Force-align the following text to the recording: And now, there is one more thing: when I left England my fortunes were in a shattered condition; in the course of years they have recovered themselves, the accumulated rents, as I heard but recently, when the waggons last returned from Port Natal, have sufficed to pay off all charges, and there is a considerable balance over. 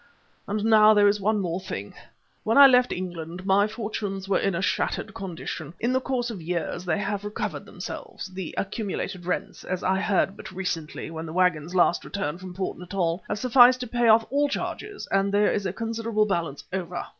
And 0.47 0.65
now, 0.65 0.95
there 0.95 1.07
is 1.07 1.21
one 1.21 1.39
more 1.39 1.59
thing: 1.59 1.93
when 2.43 2.57
I 2.57 2.65
left 2.65 2.91
England 2.91 3.45
my 3.45 3.67
fortunes 3.67 4.27
were 4.27 4.39
in 4.39 4.55
a 4.55 4.59
shattered 4.63 5.13
condition; 5.13 5.75
in 5.79 5.93
the 5.93 6.01
course 6.01 6.31
of 6.31 6.41
years 6.41 6.83
they 6.85 6.97
have 6.97 7.23
recovered 7.23 7.67
themselves, 7.67 8.25
the 8.27 8.55
accumulated 8.57 9.27
rents, 9.27 9.63
as 9.63 9.83
I 9.83 9.99
heard 9.99 10.35
but 10.35 10.51
recently, 10.51 11.11
when 11.11 11.27
the 11.27 11.33
waggons 11.33 11.75
last 11.75 12.03
returned 12.03 12.39
from 12.39 12.55
Port 12.55 12.79
Natal, 12.79 13.21
have 13.27 13.37
sufficed 13.37 13.79
to 13.81 13.87
pay 13.87 14.07
off 14.07 14.25
all 14.31 14.49
charges, 14.49 15.07
and 15.11 15.31
there 15.31 15.51
is 15.51 15.67
a 15.67 15.71
considerable 15.71 16.25
balance 16.25 16.63
over. 16.73 17.05